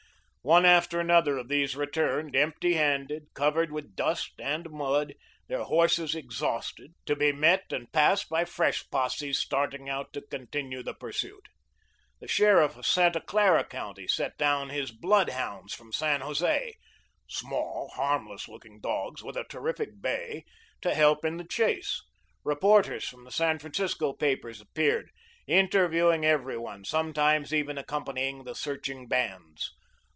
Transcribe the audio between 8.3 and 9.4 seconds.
fresh posses